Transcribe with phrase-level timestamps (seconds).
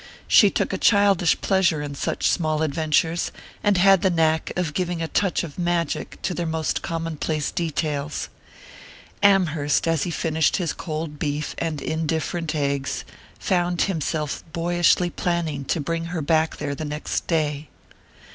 [0.27, 3.31] She took a childish pleasure in such small adventures,
[3.63, 8.27] and had the knack of giving a touch of magic to their most commonplace details.
[9.21, 13.05] Amherst, as he finished his cold beef and indifferent eggs,
[13.37, 17.69] found himself boyishly planning to bring her back there the next day....